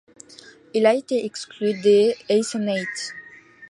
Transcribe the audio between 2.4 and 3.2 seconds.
& Eights.